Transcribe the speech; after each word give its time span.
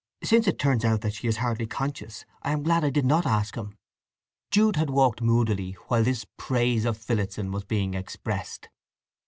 Since 0.23 0.47
it 0.47 0.57
turns 0.57 0.83
out 0.83 1.01
that 1.01 1.13
she 1.13 1.27
is 1.27 1.37
hardly 1.37 1.67
conscious 1.67 2.25
I 2.41 2.53
am 2.53 2.63
glad 2.63 2.83
I 2.83 2.89
did 2.89 3.05
not 3.05 3.27
ask 3.27 3.53
him." 3.53 3.77
Jude 4.49 4.75
had 4.75 4.89
walked 4.89 5.21
moodily 5.21 5.73
while 5.89 6.03
this 6.03 6.25
praise 6.37 6.85
of 6.85 6.97
Phillotson 6.97 7.51
was 7.51 7.65
being 7.65 7.93
expressed. 7.93 8.69